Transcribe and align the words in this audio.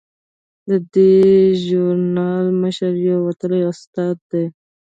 د 0.67 0.71
دې 0.93 1.15
ژورنال 1.65 2.45
مشره 2.61 2.91
یوه 3.07 3.21
وتلې 3.27 3.59
استاده 3.71 4.21
ده. 4.29 4.43